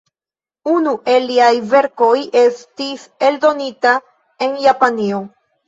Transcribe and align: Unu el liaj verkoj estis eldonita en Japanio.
Unu 0.69 0.93
el 1.13 1.27
liaj 1.31 1.51
verkoj 1.75 2.09
estis 2.43 3.05
eldonita 3.29 3.95
en 4.49 4.59
Japanio. 4.69 5.25